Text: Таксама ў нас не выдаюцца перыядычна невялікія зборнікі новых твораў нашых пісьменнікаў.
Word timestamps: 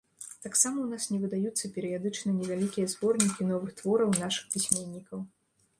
Таксама 0.45 0.77
ў 0.83 0.87
нас 0.93 1.03
не 1.13 1.19
выдаюцца 1.25 1.71
перыядычна 1.75 2.29
невялікія 2.39 2.91
зборнікі 2.95 3.49
новых 3.53 3.71
твораў 3.83 4.21
нашых 4.23 4.45
пісьменнікаў. 4.57 5.19